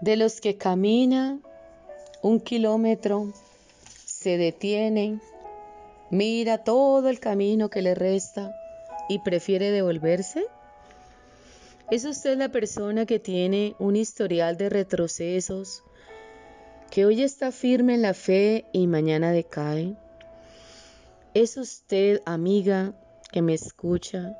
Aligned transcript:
de 0.00 0.16
los 0.16 0.40
que 0.40 0.56
camina 0.56 1.38
un 2.22 2.40
kilómetro, 2.40 3.32
se 4.04 4.36
detiene, 4.36 5.20
mira 6.10 6.58
todo 6.58 7.08
el 7.08 7.20
camino 7.20 7.70
que 7.70 7.82
le 7.82 7.94
resta 7.94 8.54
y 9.08 9.20
prefiere 9.20 9.70
devolverse? 9.70 10.46
¿Es 11.90 12.04
usted 12.04 12.36
la 12.36 12.48
persona 12.48 13.06
que 13.06 13.20
tiene 13.20 13.76
un 13.78 13.94
historial 13.94 14.56
de 14.56 14.68
retrocesos, 14.68 15.84
que 16.90 17.06
hoy 17.06 17.22
está 17.22 17.52
firme 17.52 17.94
en 17.94 18.02
la 18.02 18.14
fe 18.14 18.64
y 18.72 18.86
mañana 18.88 19.30
decae? 19.30 19.94
¿Es 21.34 21.56
usted, 21.56 22.22
amiga, 22.24 22.92
que 23.30 23.42
me 23.42 23.54
escucha, 23.54 24.36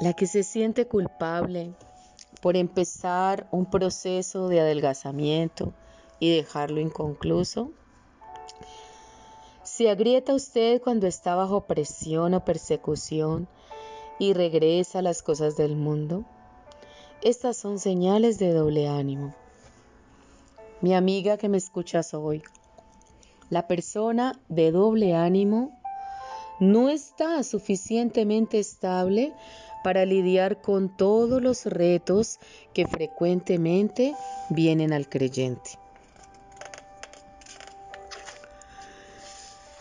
la 0.00 0.14
que 0.14 0.26
se 0.26 0.42
siente 0.42 0.86
culpable 0.86 1.74
por 2.40 2.56
empezar 2.56 3.48
un 3.50 3.66
proceso 3.66 4.48
de 4.48 4.60
adelgazamiento 4.60 5.72
y 6.20 6.34
dejarlo 6.34 6.80
inconcluso? 6.80 7.72
¿Se 9.62 9.90
agrieta 9.90 10.34
usted 10.34 10.80
cuando 10.82 11.06
está 11.06 11.34
bajo 11.34 11.66
presión 11.66 12.34
o 12.34 12.44
persecución 12.44 13.48
y 14.18 14.32
regresa 14.32 15.00
a 15.00 15.02
las 15.02 15.22
cosas 15.22 15.56
del 15.56 15.76
mundo? 15.76 16.24
Estas 17.22 17.56
son 17.56 17.78
señales 17.78 18.38
de 18.38 18.52
doble 18.52 18.88
ánimo. 18.88 19.34
Mi 20.80 20.94
amiga 20.94 21.36
que 21.36 21.48
me 21.48 21.58
escuchas 21.58 22.14
hoy, 22.14 22.42
la 23.50 23.66
persona 23.66 24.40
de 24.48 24.70
doble 24.70 25.14
ánimo 25.14 25.78
no 26.60 26.88
está 26.88 27.42
suficientemente 27.42 28.58
estable 28.58 29.32
para 29.88 30.04
lidiar 30.04 30.60
con 30.60 30.94
todos 30.94 31.40
los 31.40 31.64
retos 31.64 32.40
que 32.74 32.86
frecuentemente 32.86 34.14
vienen 34.50 34.92
al 34.92 35.08
creyente. 35.08 35.78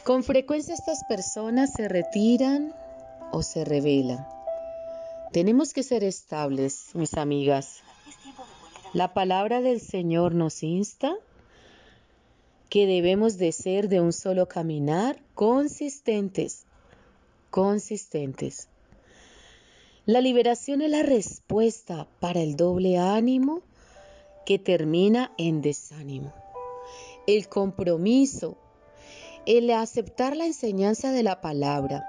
Con 0.05 0.23
frecuencia 0.23 0.75
estas 0.75 1.03
personas 1.09 1.73
se 1.73 1.89
retiran 1.89 2.73
o 3.33 3.43
se 3.43 3.65
rebelan. 3.65 4.25
Tenemos 5.33 5.73
que 5.73 5.83
ser 5.83 6.05
estables, 6.05 6.91
mis 6.93 7.15
amigas. 7.15 7.81
La 8.93 9.13
palabra 9.13 9.59
del 9.59 9.81
Señor 9.81 10.33
nos 10.33 10.63
insta 10.63 11.17
que 12.69 12.87
debemos 12.87 13.37
de 13.37 13.51
ser 13.51 13.89
de 13.89 13.99
un 13.99 14.13
solo 14.13 14.47
caminar 14.47 15.19
consistentes, 15.33 16.63
consistentes. 17.49 18.69
La 20.07 20.21
liberación 20.21 20.81
es 20.81 20.89
la 20.89 21.03
respuesta 21.03 22.07
para 22.21 22.39
el 22.39 22.55
doble 22.55 22.97
ánimo 22.97 23.61
que 24.45 24.57
termina 24.57 25.33
en 25.37 25.61
desánimo. 25.61 26.33
El 27.27 27.49
compromiso, 27.49 28.57
el 29.45 29.69
aceptar 29.69 30.37
la 30.37 30.45
enseñanza 30.45 31.11
de 31.11 31.23
la 31.23 31.41
palabra. 31.41 32.05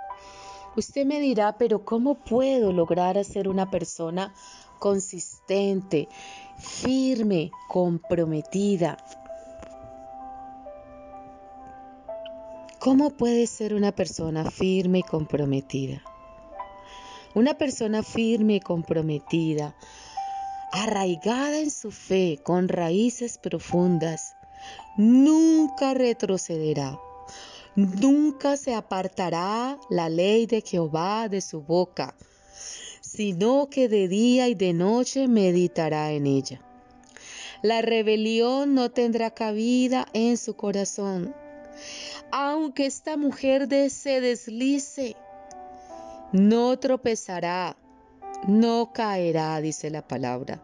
Usted 0.77 1.07
me 1.07 1.19
dirá, 1.19 1.59
pero 1.59 1.85
¿cómo 1.85 2.15
puedo 2.15 2.73
lograr 2.73 3.25
ser 3.25 3.49
una 3.49 3.69
persona 3.69 4.33
consistente, 4.79 6.09
firme, 6.57 7.51
comprometida? 7.67 8.97
¿Cómo 12.79 13.11
puede 13.11 13.49
ser 13.49 13.75
una 13.75 13.91
persona 13.91 14.49
firme 14.49 15.01
y 15.01 15.03
comprometida? 15.03 16.01
Una 17.35 17.55
persona 17.55 18.03
firme 18.03 18.57
y 18.57 18.61
comprometida, 18.61 19.75
arraigada 20.73 21.59
en 21.59 21.71
su 21.71 21.91
fe, 21.91 22.41
con 22.43 22.69
raíces 22.69 23.39
profundas, 23.39 24.35
nunca 24.97 25.95
retrocederá. 25.95 26.99
Nunca 27.77 28.57
se 28.57 28.75
apartará 28.75 29.79
la 29.89 30.09
ley 30.09 30.47
de 30.47 30.63
Jehová 30.63 31.29
de 31.29 31.41
su 31.41 31.61
boca, 31.63 32.17
sino 33.01 33.69
que 33.71 33.89
de 33.89 34.09
día 34.09 34.49
y 34.49 34.55
de 34.55 34.73
noche 34.73 35.29
meditará 35.29 36.11
en 36.13 36.27
ella. 36.27 36.61
La 37.63 37.83
rebelión 37.83 38.75
no 38.75 38.91
tendrá 38.91 39.31
cabida 39.31 40.07
en 40.13 40.37
su 40.37 40.55
corazón. 40.55 41.35
Aunque 42.31 42.87
esta 42.87 43.17
mujer 43.17 43.69
se 43.91 44.21
deslice, 44.21 45.17
no 46.33 46.79
tropezará, 46.79 47.77
no 48.47 48.93
caerá, 48.93 49.61
dice 49.61 49.91
la 49.91 50.07
palabra. 50.07 50.63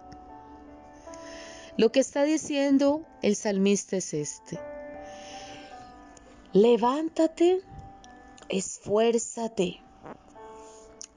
Lo 1.77 1.91
que 1.91 2.01
está 2.01 2.23
diciendo 2.25 3.05
el 3.23 3.35
salmista 3.35 3.97
es 3.97 4.15
este. 4.15 4.61
Levántate, 6.53 7.63
esfuérzate, 8.49 9.81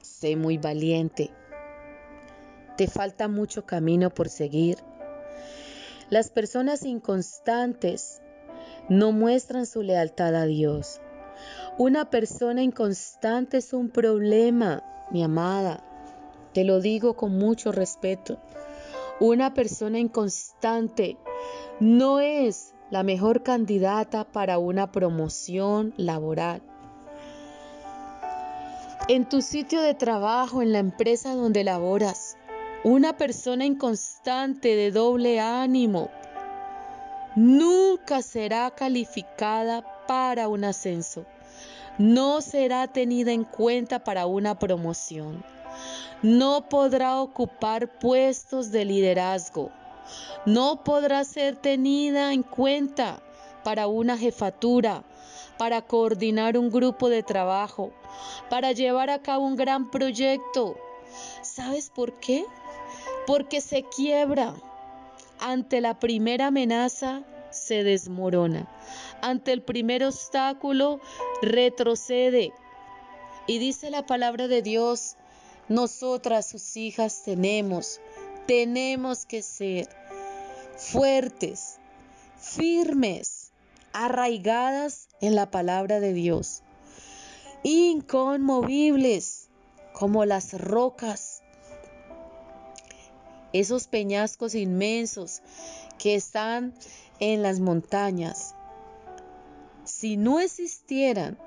sé 0.02 0.34
muy 0.34 0.58
valiente. 0.58 1.30
Te 2.76 2.88
falta 2.88 3.28
mucho 3.28 3.66
camino 3.66 4.10
por 4.10 4.28
seguir. 4.28 4.78
Las 6.10 6.30
personas 6.30 6.84
inconstantes 6.84 8.20
no 8.88 9.12
muestran 9.12 9.66
su 9.66 9.82
lealtad 9.82 10.34
a 10.34 10.46
Dios. 10.46 11.00
Una 11.78 12.10
persona 12.10 12.60
inconstante 12.60 13.58
es 13.58 13.72
un 13.72 13.88
problema, 13.88 14.82
mi 15.12 15.22
amada. 15.22 15.80
Te 16.52 16.64
lo 16.64 16.80
digo 16.80 17.14
con 17.14 17.38
mucho 17.38 17.70
respeto. 17.70 18.36
Una 19.20 19.54
persona 19.54 20.00
inconstante 20.00 21.16
no 21.78 22.18
es 22.18 22.74
la 22.90 23.04
mejor 23.04 23.44
candidata 23.44 24.24
para 24.24 24.58
una 24.58 24.90
promoción 24.90 25.94
laboral. 25.96 26.62
En 29.06 29.28
tu 29.28 29.40
sitio 29.40 29.80
de 29.80 29.94
trabajo, 29.94 30.62
en 30.62 30.72
la 30.72 30.80
empresa 30.80 31.36
donde 31.36 31.62
laboras, 31.62 32.36
una 32.82 33.16
persona 33.16 33.64
inconstante 33.64 34.74
de 34.74 34.90
doble 34.90 35.38
ánimo 35.38 36.10
nunca 37.36 38.20
será 38.22 38.68
calificada 38.72 39.84
para 40.08 40.48
un 40.48 40.64
ascenso 40.64 41.24
no 41.98 42.40
será 42.40 42.86
tenida 42.86 43.32
en 43.32 43.44
cuenta 43.44 44.04
para 44.04 44.26
una 44.26 44.58
promoción. 44.58 45.44
No 46.22 46.68
podrá 46.68 47.20
ocupar 47.20 47.98
puestos 47.98 48.70
de 48.70 48.84
liderazgo. 48.84 49.70
No 50.46 50.84
podrá 50.84 51.24
ser 51.24 51.56
tenida 51.56 52.32
en 52.32 52.42
cuenta 52.42 53.20
para 53.64 53.88
una 53.88 54.16
jefatura, 54.16 55.04
para 55.58 55.82
coordinar 55.82 56.56
un 56.56 56.70
grupo 56.70 57.08
de 57.08 57.22
trabajo, 57.22 57.92
para 58.48 58.72
llevar 58.72 59.10
a 59.10 59.20
cabo 59.20 59.44
un 59.44 59.56
gran 59.56 59.90
proyecto. 59.90 60.76
¿Sabes 61.42 61.90
por 61.90 62.14
qué? 62.20 62.44
Porque 63.26 63.60
se 63.60 63.82
quiebra 63.82 64.54
ante 65.40 65.80
la 65.80 65.98
primera 65.98 66.46
amenaza 66.46 67.22
se 67.50 67.84
desmorona. 67.84 68.68
Ante 69.20 69.52
el 69.52 69.62
primer 69.62 70.04
obstáculo, 70.04 71.00
retrocede. 71.42 72.52
Y 73.46 73.58
dice 73.58 73.90
la 73.90 74.06
palabra 74.06 74.48
de 74.48 74.62
Dios, 74.62 75.16
nosotras 75.68 76.48
sus 76.48 76.76
hijas 76.76 77.22
tenemos, 77.24 78.00
tenemos 78.46 79.26
que 79.26 79.42
ser 79.42 79.88
fuertes, 80.76 81.78
firmes, 82.38 83.50
arraigadas 83.92 85.08
en 85.20 85.34
la 85.34 85.50
palabra 85.50 86.00
de 86.00 86.12
Dios, 86.12 86.62
inconmovibles 87.62 89.48
como 89.92 90.24
las 90.24 90.52
rocas, 90.52 91.42
esos 93.52 93.88
peñascos 93.88 94.54
inmensos 94.54 95.42
que 95.98 96.14
están 96.14 96.74
en 97.20 97.42
las 97.42 97.60
montañas. 97.60 98.54
Si 99.84 100.16
no 100.16 100.40
existieran 100.40 101.38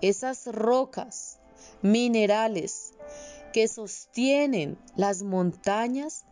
esas 0.00 0.46
rocas 0.46 1.38
minerales 1.82 2.92
que 3.52 3.68
sostienen 3.68 4.78
las 4.96 5.22
montañas, 5.22 6.24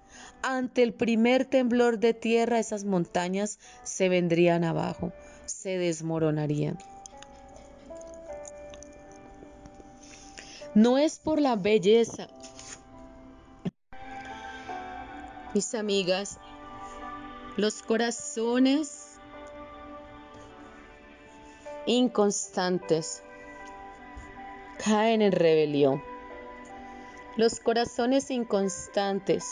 ante 0.43 0.83
el 0.83 0.95
primer 0.95 1.45
temblor 1.45 1.99
de 1.99 2.15
tierra 2.15 2.59
esas 2.59 2.85
montañas 2.85 3.59
se 3.83 4.09
vendrían 4.09 4.65
abajo, 4.65 5.13
se 5.47 5.79
desmoronarían. 5.79 6.79
No 10.75 10.99
es 10.99 11.19
por 11.19 11.41
la 11.41 11.57
belleza. 11.57 12.29
Mis 15.55 15.75
amigas, 15.75 16.39
los 17.59 17.83
corazones 17.83 19.19
inconstantes 21.87 23.25
caen 24.85 25.23
en 25.23 25.33
rebelión. 25.33 26.01
Los 27.37 27.59
corazones 27.59 28.31
inconstantes 28.31 29.45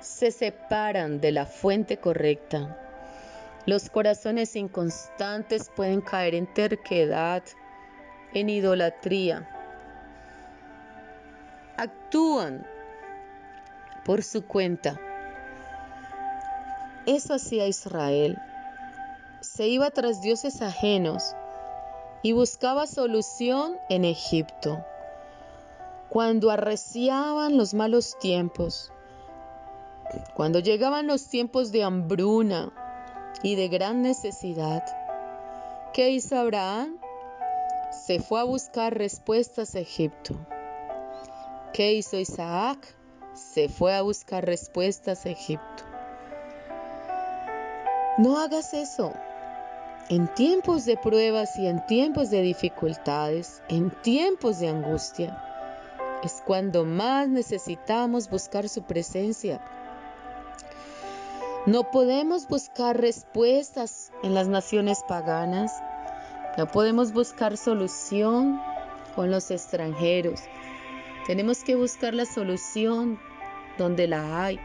se 0.00 0.30
separan 0.30 1.20
de 1.20 1.32
la 1.32 1.44
fuente 1.44 1.98
correcta. 1.98 2.80
Los 3.66 3.90
corazones 3.90 4.56
inconstantes 4.56 5.70
pueden 5.76 6.00
caer 6.00 6.34
en 6.34 6.46
terquedad, 6.46 7.42
en 8.32 8.48
idolatría. 8.48 9.46
Actúan 11.76 12.66
por 14.06 14.22
su 14.22 14.46
cuenta. 14.46 14.98
Eso 17.08 17.32
hacía 17.32 17.66
Israel. 17.66 18.38
Se 19.40 19.66
iba 19.66 19.90
tras 19.90 20.20
dioses 20.20 20.60
ajenos 20.60 21.34
y 22.22 22.32
buscaba 22.32 22.86
solución 22.86 23.78
en 23.88 24.04
Egipto. 24.04 24.84
Cuando 26.10 26.50
arreciaban 26.50 27.56
los 27.56 27.72
malos 27.72 28.18
tiempos, 28.18 28.92
cuando 30.34 30.58
llegaban 30.58 31.06
los 31.06 31.28
tiempos 31.28 31.72
de 31.72 31.82
hambruna 31.82 32.74
y 33.42 33.54
de 33.54 33.68
gran 33.68 34.02
necesidad, 34.02 34.84
¿qué 35.94 36.10
hizo 36.10 36.36
Abraham? 36.36 36.98
Se 37.90 38.20
fue 38.20 38.38
a 38.38 38.44
buscar 38.44 38.98
respuestas 38.98 39.74
a 39.74 39.78
Egipto. 39.78 40.34
¿Qué 41.72 41.94
hizo 41.94 42.18
Isaac? 42.18 42.86
Se 43.32 43.70
fue 43.70 43.94
a 43.94 44.02
buscar 44.02 44.44
respuestas 44.44 45.24
a 45.24 45.30
Egipto. 45.30 45.87
No 48.18 48.40
hagas 48.40 48.74
eso. 48.74 49.12
En 50.08 50.26
tiempos 50.34 50.84
de 50.84 50.96
pruebas 50.96 51.56
y 51.56 51.68
en 51.68 51.86
tiempos 51.86 52.30
de 52.30 52.42
dificultades, 52.42 53.62
en 53.68 53.92
tiempos 54.02 54.58
de 54.58 54.68
angustia, 54.68 55.40
es 56.24 56.42
cuando 56.44 56.84
más 56.84 57.28
necesitamos 57.28 58.28
buscar 58.28 58.68
su 58.68 58.82
presencia. 58.82 59.60
No 61.64 61.92
podemos 61.92 62.48
buscar 62.48 63.00
respuestas 63.00 64.10
en 64.24 64.34
las 64.34 64.48
naciones 64.48 65.04
paganas. 65.06 65.72
No 66.56 66.66
podemos 66.66 67.12
buscar 67.12 67.56
solución 67.56 68.60
con 69.14 69.30
los 69.30 69.52
extranjeros. 69.52 70.40
Tenemos 71.28 71.62
que 71.62 71.76
buscar 71.76 72.14
la 72.14 72.24
solución 72.24 73.20
donde 73.76 74.08
la 74.08 74.42
hay, 74.44 74.58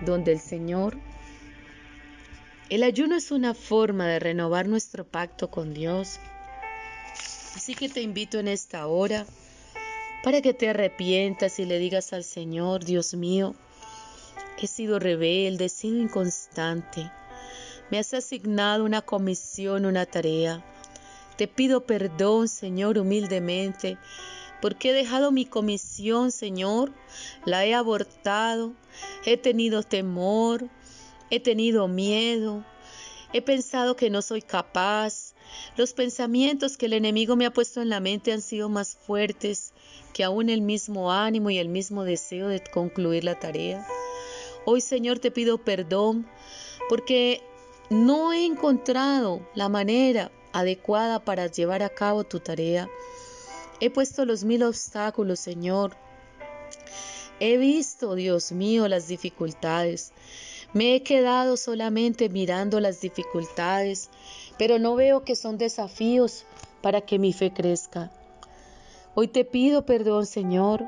donde 0.00 0.32
el 0.32 0.40
Señor 0.40 0.96
el 2.70 2.84
ayuno 2.84 3.16
es 3.16 3.32
una 3.32 3.52
forma 3.52 4.06
de 4.06 4.20
renovar 4.20 4.68
nuestro 4.68 5.04
pacto 5.04 5.50
con 5.50 5.74
Dios. 5.74 6.20
Así 7.56 7.74
que 7.74 7.88
te 7.88 8.00
invito 8.00 8.38
en 8.38 8.46
esta 8.46 8.86
hora 8.86 9.26
para 10.22 10.40
que 10.40 10.54
te 10.54 10.68
arrepientas 10.68 11.58
y 11.58 11.64
le 11.64 11.80
digas 11.80 12.12
al 12.12 12.22
Señor, 12.22 12.84
Dios 12.84 13.14
mío, 13.14 13.56
he 14.56 14.68
sido 14.68 15.00
rebelde, 15.00 15.64
he 15.64 15.68
sido 15.68 15.98
inconstante. 15.98 17.10
Me 17.90 17.98
has 17.98 18.14
asignado 18.14 18.84
una 18.84 19.02
comisión, 19.02 19.84
una 19.84 20.06
tarea. 20.06 20.64
Te 21.36 21.48
pido 21.48 21.86
perdón, 21.86 22.46
Señor, 22.46 22.98
humildemente, 22.98 23.98
porque 24.62 24.90
he 24.90 24.92
dejado 24.92 25.32
mi 25.32 25.44
comisión, 25.44 26.30
Señor, 26.30 26.92
la 27.44 27.64
he 27.64 27.74
abortado, 27.74 28.74
he 29.24 29.36
tenido 29.36 29.82
temor, 29.82 30.68
He 31.30 31.40
tenido 31.40 31.88
miedo. 31.88 32.64
He 33.32 33.42
pensado 33.42 33.94
que 33.94 34.10
no 34.10 34.22
soy 34.22 34.42
capaz. 34.42 35.34
Los 35.76 35.92
pensamientos 35.92 36.76
que 36.76 36.86
el 36.86 36.92
enemigo 36.92 37.36
me 37.36 37.46
ha 37.46 37.52
puesto 37.52 37.80
en 37.80 37.88
la 37.88 38.00
mente 38.00 38.32
han 38.32 38.42
sido 38.42 38.68
más 38.68 38.96
fuertes 38.96 39.72
que 40.12 40.24
aún 40.24 40.48
el 40.48 40.60
mismo 40.60 41.12
ánimo 41.12 41.50
y 41.50 41.58
el 41.58 41.68
mismo 41.68 42.04
deseo 42.04 42.48
de 42.48 42.60
concluir 42.60 43.24
la 43.24 43.38
tarea. 43.38 43.86
Hoy, 44.64 44.80
Señor, 44.80 45.20
te 45.20 45.30
pido 45.30 45.58
perdón 45.58 46.26
porque 46.88 47.42
no 47.88 48.32
he 48.32 48.44
encontrado 48.44 49.48
la 49.54 49.68
manera 49.68 50.32
adecuada 50.52 51.24
para 51.24 51.46
llevar 51.46 51.82
a 51.82 51.88
cabo 51.88 52.24
tu 52.24 52.40
tarea. 52.40 52.88
He 53.80 53.90
puesto 53.90 54.24
los 54.24 54.44
mil 54.44 54.62
obstáculos, 54.64 55.40
Señor. 55.40 55.96
He 57.38 57.56
visto, 57.56 58.14
Dios 58.14 58.52
mío, 58.52 58.86
las 58.88 59.08
dificultades. 59.08 60.12
Me 60.72 60.94
he 60.94 61.02
quedado 61.02 61.56
solamente 61.56 62.28
mirando 62.28 62.78
las 62.78 63.00
dificultades, 63.00 64.08
pero 64.56 64.78
no 64.78 64.94
veo 64.94 65.24
que 65.24 65.34
son 65.34 65.58
desafíos 65.58 66.46
para 66.80 67.00
que 67.00 67.18
mi 67.18 67.32
fe 67.32 67.52
crezca. 67.52 68.10
Hoy 69.14 69.26
te 69.26 69.44
pido 69.44 69.84
perdón, 69.84 70.26
Señor. 70.26 70.86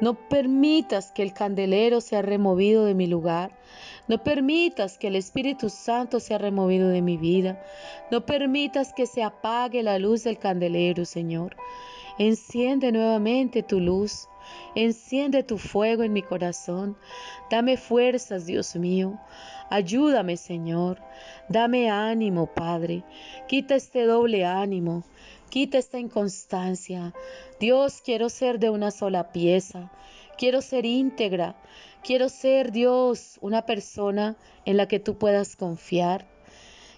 No 0.00 0.14
permitas 0.14 1.12
que 1.12 1.22
el 1.22 1.32
candelero 1.32 2.00
sea 2.00 2.22
removido 2.22 2.84
de 2.84 2.94
mi 2.94 3.06
lugar. 3.06 3.56
No 4.08 4.24
permitas 4.24 4.98
que 4.98 5.06
el 5.06 5.14
Espíritu 5.14 5.70
Santo 5.70 6.18
sea 6.18 6.38
removido 6.38 6.88
de 6.88 7.00
mi 7.00 7.16
vida. 7.16 7.64
No 8.10 8.26
permitas 8.26 8.92
que 8.92 9.06
se 9.06 9.22
apague 9.22 9.84
la 9.84 10.00
luz 10.00 10.24
del 10.24 10.38
candelero, 10.38 11.04
Señor. 11.04 11.56
Enciende 12.18 12.90
nuevamente 12.90 13.62
tu 13.62 13.78
luz. 13.78 14.28
Enciende 14.74 15.42
tu 15.42 15.58
fuego 15.58 16.02
en 16.02 16.12
mi 16.12 16.22
corazón. 16.22 16.96
Dame 17.50 17.76
fuerzas, 17.76 18.46
Dios 18.46 18.76
mío. 18.76 19.18
Ayúdame, 19.70 20.36
Señor. 20.36 21.00
Dame 21.48 21.90
ánimo, 21.90 22.46
Padre. 22.46 23.04
Quita 23.48 23.74
este 23.74 24.04
doble 24.06 24.44
ánimo. 24.44 25.04
Quita 25.50 25.78
esta 25.78 25.98
inconstancia. 25.98 27.14
Dios, 27.60 28.02
quiero 28.04 28.28
ser 28.28 28.58
de 28.58 28.70
una 28.70 28.90
sola 28.90 29.32
pieza. 29.32 29.90
Quiero 30.36 30.62
ser 30.62 30.84
íntegra. 30.84 31.56
Quiero 32.02 32.28
ser, 32.28 32.72
Dios, 32.72 33.38
una 33.40 33.64
persona 33.64 34.36
en 34.64 34.76
la 34.76 34.88
que 34.88 35.00
tú 35.00 35.16
puedas 35.16 35.56
confiar. 35.56 36.33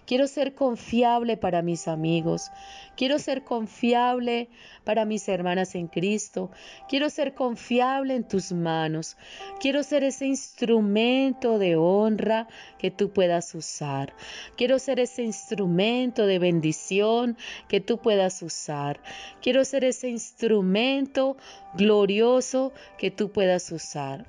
Quiero 0.06 0.28
ser 0.28 0.54
confiable 0.54 1.36
para 1.36 1.62
mis 1.62 1.88
amigos. 1.88 2.50
Quiero 2.96 3.18
ser 3.18 3.42
confiable 3.42 4.48
para 4.84 5.04
mis 5.04 5.28
hermanas 5.28 5.74
en 5.74 5.88
Cristo. 5.88 6.50
Quiero 6.88 7.10
ser 7.10 7.34
confiable 7.34 8.14
en 8.14 8.22
tus 8.22 8.52
manos. 8.52 9.16
Quiero 9.60 9.82
ser 9.82 10.04
ese 10.04 10.26
instrumento 10.26 11.58
de 11.58 11.74
honra 11.74 12.46
que 12.78 12.92
tú 12.92 13.10
puedas 13.10 13.52
usar. 13.56 14.14
Quiero 14.56 14.78
ser 14.78 15.00
ese 15.00 15.24
instrumento 15.24 16.26
de 16.26 16.38
bendición 16.38 17.36
que 17.68 17.80
tú 17.80 17.98
puedas 17.98 18.42
usar. 18.42 19.00
Quiero 19.42 19.64
ser 19.64 19.84
ese 19.84 20.08
instrumento 20.08 21.36
glorioso 21.74 22.72
que 22.96 23.10
tú 23.10 23.32
puedas 23.32 23.72
usar. 23.72 24.24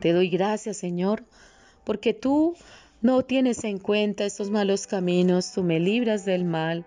Te 0.00 0.12
doy 0.12 0.30
gracias, 0.30 0.78
Señor, 0.78 1.24
porque 1.84 2.12
tú 2.12 2.56
no 3.02 3.22
tienes 3.24 3.64
en 3.64 3.78
cuenta 3.78 4.24
estos 4.24 4.50
malos 4.50 4.86
caminos, 4.86 5.52
tú 5.52 5.62
me 5.62 5.80
libras 5.80 6.24
del 6.24 6.44
mal 6.44 6.86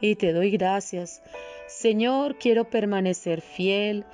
y 0.00 0.14
te 0.14 0.32
doy 0.32 0.50
gracias. 0.52 1.20
Señor, 1.66 2.38
quiero 2.38 2.70
permanecer 2.70 3.40
fiel, 3.40 4.04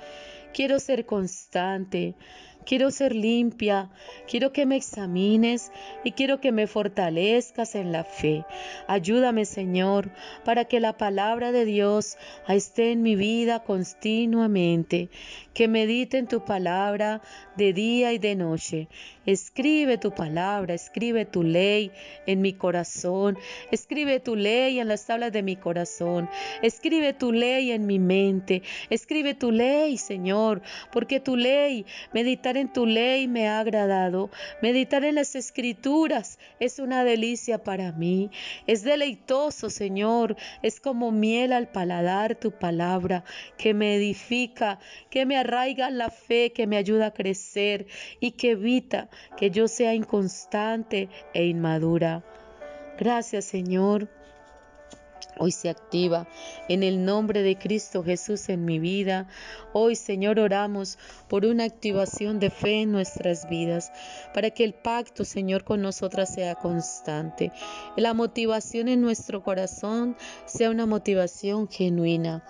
quiero 0.53 0.79
ser 0.79 1.05
constante, 1.05 2.15
Quiero 2.65 2.89
ser 2.89 3.13
limpia, 3.13 3.91
quiero 4.27 4.51
que 4.51 4.65
me 4.65 4.75
examines 4.75 5.71
y 6.03 6.13
quiero 6.13 6.41
que 6.41 6.51
me 6.51 6.65
fortalezcas 6.65 7.75
en 7.75 7.91
la 7.91 8.03
fe. 8.03 8.43
Ayúdame, 8.87 9.45
Señor, 9.45 10.09
para 10.43 10.65
que 10.65 10.79
la 10.79 10.97
palabra 10.97 11.51
de 11.51 11.65
Dios 11.65 12.17
esté 12.47 12.91
en 12.91 13.03
mi 13.03 13.15
vida 13.15 13.63
continuamente, 13.63 15.09
que 15.55 15.67
medite 15.67 16.19
en 16.19 16.27
tu 16.27 16.45
palabra 16.45 17.23
de 17.57 17.73
día 17.73 18.13
y 18.13 18.19
de 18.19 18.35
noche. 18.35 18.87
Escribe 19.25 19.97
tu 19.97 20.11
palabra, 20.11 20.75
escribe 20.75 21.25
tu 21.25 21.41
ley 21.41 21.91
en 22.27 22.41
mi 22.41 22.53
corazón, 22.53 23.39
escribe 23.71 24.19
tu 24.19 24.35
ley 24.35 24.79
en 24.79 24.87
las 24.87 25.07
tablas 25.07 25.31
de 25.31 25.41
mi 25.41 25.55
corazón, 25.55 26.29
escribe 26.61 27.13
tu 27.13 27.31
ley 27.31 27.71
en 27.71 27.87
mi 27.87 27.97
mente, 27.97 28.61
escribe 28.91 29.33
tu 29.33 29.51
ley, 29.51 29.97
Señor, 29.97 30.61
porque 30.91 31.19
tu 31.19 31.35
ley 31.35 31.85
Meditar 32.13 32.57
en 32.57 32.71
tu 32.71 32.85
ley 32.85 33.27
me 33.27 33.47
ha 33.47 33.59
agradado. 33.59 34.29
Meditar 34.61 35.03
en 35.03 35.15
las 35.15 35.35
escrituras 35.35 36.39
es 36.59 36.79
una 36.79 37.03
delicia 37.03 37.63
para 37.63 37.91
mí. 37.91 38.31
Es 38.67 38.83
deleitoso, 38.83 39.69
Señor. 39.69 40.35
Es 40.61 40.79
como 40.79 41.11
miel 41.11 41.53
al 41.53 41.67
paladar 41.67 42.35
tu 42.35 42.51
palabra 42.51 43.23
que 43.57 43.73
me 43.73 43.95
edifica, 43.95 44.79
que 45.09 45.25
me 45.25 45.37
arraiga 45.45 45.89
la 45.89 46.09
fe, 46.09 46.51
que 46.51 46.67
me 46.67 46.77
ayuda 46.77 47.07
a 47.07 47.13
crecer 47.13 47.87
y 48.19 48.31
que 48.31 48.51
evita 48.51 49.09
que 49.37 49.49
yo 49.49 49.67
sea 49.67 49.93
inconstante 49.93 51.09
e 51.33 51.45
inmadura. 51.45 52.23
Gracias, 52.97 53.45
Señor 53.45 54.09
Hoy 55.37 55.51
se 55.51 55.69
activa 55.69 56.27
en 56.69 56.81
el 56.81 57.03
nombre 57.03 57.41
de 57.41 57.57
Cristo 57.57 58.03
Jesús 58.03 58.47
en 58.47 58.63
mi 58.63 58.79
vida. 58.79 59.27
Hoy, 59.73 59.95
Señor, 59.97 60.39
oramos 60.39 60.97
por 61.27 61.45
una 61.45 61.65
activación 61.65 62.39
de 62.39 62.49
fe 62.49 62.83
en 62.83 62.93
nuestras 62.93 63.49
vidas, 63.49 63.91
para 64.33 64.51
que 64.51 64.63
el 64.63 64.73
pacto, 64.73 65.25
Señor, 65.25 65.65
con 65.65 65.81
nosotras 65.81 66.33
sea 66.33 66.55
constante. 66.55 67.51
La 67.97 68.13
motivación 68.13 68.87
en 68.87 69.01
nuestro 69.01 69.43
corazón 69.43 70.15
sea 70.45 70.69
una 70.69 70.85
motivación 70.85 71.67
genuina. 71.67 72.45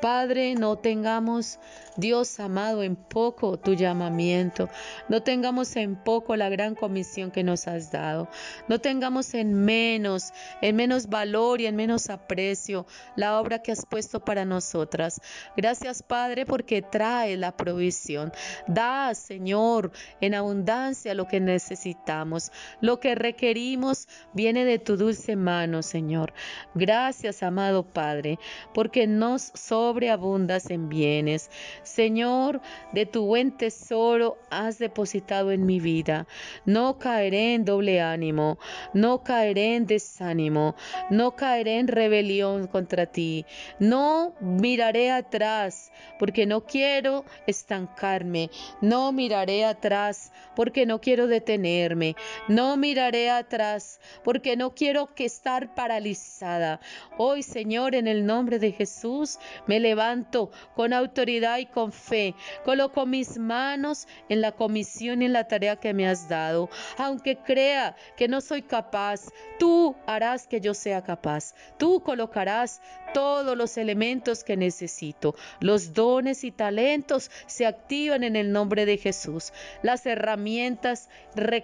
Padre, 0.00 0.54
no 0.54 0.76
tengamos, 0.76 1.58
Dios 1.98 2.38
amado, 2.38 2.84
en 2.84 2.94
poco 2.94 3.58
tu 3.58 3.74
llamamiento. 3.74 4.68
No 5.08 5.22
tengamos 5.22 5.74
en 5.74 5.96
poco 5.96 6.36
la 6.36 6.48
gran 6.48 6.76
comisión 6.76 7.32
que 7.32 7.42
nos 7.42 7.66
has 7.66 7.90
dado. 7.90 8.28
No 8.68 8.78
tengamos 8.78 9.34
en 9.34 9.52
menos, 9.52 10.32
en 10.62 10.76
menos 10.76 11.08
valor 11.08 11.60
y 11.60 11.66
en 11.66 11.74
menos 11.74 12.08
aprecio 12.08 12.86
la 13.16 13.40
obra 13.40 13.62
que 13.62 13.72
has 13.72 13.84
puesto 13.84 14.20
para 14.20 14.44
nosotras. 14.44 15.20
Gracias, 15.56 16.04
Padre, 16.04 16.46
porque 16.46 16.82
trae 16.82 17.36
la 17.36 17.56
provisión. 17.56 18.30
Da, 18.68 19.12
Señor, 19.16 19.90
en 20.20 20.34
abundancia 20.34 21.14
lo 21.14 21.26
que 21.26 21.40
necesitamos. 21.40 22.52
Lo 22.80 23.00
que 23.00 23.16
requerimos 23.16 24.06
viene 24.32 24.64
de 24.64 24.78
tu 24.78 24.96
dulce 24.96 25.34
mano, 25.34 25.82
Señor. 25.82 26.32
Gracias, 26.76 27.42
amado 27.42 27.82
Padre, 27.82 28.38
porque 28.72 29.08
nos 29.08 29.50
sobreabundas 29.54 30.70
en 30.70 30.88
bienes. 30.88 31.50
Señor, 31.88 32.60
de 32.92 33.06
tu 33.06 33.24
buen 33.24 33.56
tesoro 33.56 34.38
has 34.50 34.78
depositado 34.78 35.50
en 35.50 35.64
mi 35.64 35.80
vida. 35.80 36.26
No 36.66 36.98
caeré 36.98 37.54
en 37.54 37.64
doble 37.64 38.00
ánimo, 38.00 38.58
no 38.92 39.24
caeré 39.24 39.74
en 39.74 39.86
desánimo, 39.86 40.76
no 41.10 41.34
caeré 41.34 41.78
en 41.78 41.88
rebelión 41.88 42.66
contra 42.66 43.06
ti. 43.06 43.46
No 43.78 44.34
miraré 44.40 45.10
atrás 45.10 45.90
porque 46.18 46.46
no 46.46 46.66
quiero 46.66 47.24
estancarme. 47.46 48.50
No 48.82 49.10
miraré 49.12 49.64
atrás 49.64 50.30
porque 50.54 50.84
no 50.84 51.00
quiero 51.00 51.26
detenerme. 51.26 52.16
No 52.48 52.76
miraré 52.76 53.30
atrás 53.30 54.00
porque 54.22 54.56
no 54.56 54.74
quiero 54.74 55.14
que 55.14 55.24
estar 55.24 55.74
paralizada. 55.74 56.80
Hoy, 57.16 57.42
Señor, 57.42 57.94
en 57.94 58.06
el 58.06 58.26
nombre 58.26 58.58
de 58.58 58.72
Jesús, 58.72 59.38
me 59.66 59.80
levanto 59.80 60.50
con 60.74 60.92
autoridad 60.92 61.58
y 61.58 61.66
con 61.78 61.92
fe. 61.92 62.34
Coloco 62.64 63.06
mis 63.06 63.38
manos 63.38 64.08
en 64.28 64.40
la 64.40 64.50
comisión 64.50 65.22
y 65.22 65.26
en 65.26 65.32
la 65.32 65.46
tarea 65.46 65.76
que 65.76 65.94
me 65.94 66.08
has 66.08 66.28
dado. 66.28 66.68
Aunque 66.96 67.36
crea 67.36 67.94
que 68.16 68.26
no 68.26 68.40
soy 68.40 68.62
capaz, 68.62 69.28
tú 69.60 69.94
harás 70.04 70.48
que 70.48 70.60
yo 70.60 70.74
sea 70.74 71.04
capaz. 71.04 71.54
Tú 71.78 72.02
colocarás 72.02 72.82
todos 73.14 73.56
los 73.56 73.76
elementos 73.78 74.42
que 74.42 74.56
necesito. 74.56 75.36
Los 75.60 75.92
dones 75.92 76.42
y 76.42 76.50
talentos 76.50 77.30
se 77.46 77.64
activan 77.64 78.24
en 78.24 78.34
el 78.34 78.50
nombre 78.50 78.84
de 78.84 78.98
Jesús. 78.98 79.52
Las 79.82 80.04
herramientas 80.04 81.08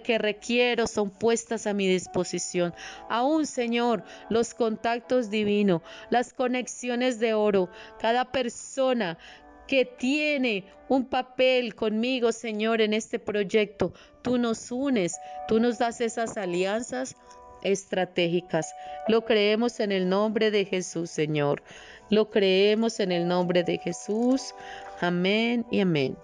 que 0.01 0.17
requiero 0.17 0.87
son 0.87 1.09
puestas 1.09 1.67
a 1.67 1.73
mi 1.73 1.89
disposición. 1.89 2.73
Aún, 3.09 3.45
Señor, 3.45 4.05
los 4.29 4.53
contactos 4.53 5.29
divinos, 5.29 5.81
las 6.09 6.33
conexiones 6.33 7.19
de 7.19 7.33
oro, 7.33 7.69
cada 7.99 8.31
persona 8.31 9.17
que 9.67 9.85
tiene 9.85 10.65
un 10.89 11.05
papel 11.05 11.75
conmigo, 11.75 12.31
Señor, 12.31 12.81
en 12.81 12.93
este 12.93 13.19
proyecto. 13.19 13.93
Tú 14.21 14.37
nos 14.37 14.71
unes, 14.71 15.17
tú 15.47 15.59
nos 15.59 15.77
das 15.77 16.01
esas 16.01 16.37
alianzas 16.37 17.15
estratégicas. 17.63 18.73
Lo 19.07 19.25
creemos 19.25 19.79
en 19.79 19.91
el 19.91 20.09
nombre 20.09 20.51
de 20.51 20.65
Jesús, 20.65 21.09
Señor. 21.09 21.63
Lo 22.09 22.29
creemos 22.29 22.99
en 22.99 23.11
el 23.11 23.27
nombre 23.27 23.63
de 23.63 23.77
Jesús. 23.79 24.53
Amén 25.01 25.65
y 25.71 25.79
amén. 25.79 26.15